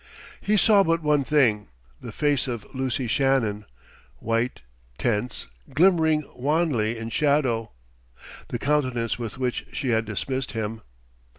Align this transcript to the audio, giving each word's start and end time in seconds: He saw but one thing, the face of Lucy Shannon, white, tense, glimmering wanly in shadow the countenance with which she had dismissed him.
He 0.41 0.57
saw 0.57 0.81
but 0.83 1.03
one 1.03 1.23
thing, 1.23 1.67
the 2.01 2.11
face 2.11 2.47
of 2.47 2.65
Lucy 2.73 3.05
Shannon, 3.05 3.65
white, 4.17 4.61
tense, 4.97 5.45
glimmering 5.75 6.27
wanly 6.35 6.97
in 6.97 7.11
shadow 7.11 7.69
the 8.47 8.57
countenance 8.57 9.19
with 9.19 9.37
which 9.37 9.67
she 9.73 9.89
had 9.91 10.05
dismissed 10.05 10.53
him. 10.53 10.81